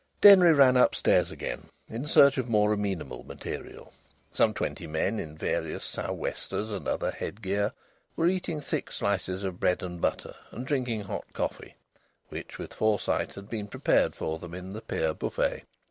[0.19, 3.93] Denry ran upstairs again, in search of more amenable material.
[4.33, 7.71] Some twenty men in various sou' westers and other headgear
[8.15, 11.75] were eating thick slices of bread and butter and drinking hot coffee,
[12.29, 15.65] which with foresight had been prepared for them in the pier buffet.